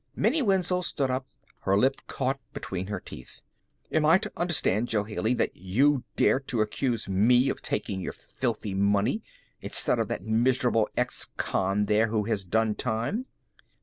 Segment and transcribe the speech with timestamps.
[0.15, 1.27] Minnie Wenzel stood up,
[1.59, 3.43] her lip caught between her teeth.
[3.91, 8.11] "Am I to understand, Jo Haley, that you dare to accuse me of taking your
[8.13, 9.21] filthy money,
[9.61, 13.27] instead of that miserable ex con there who has done time?"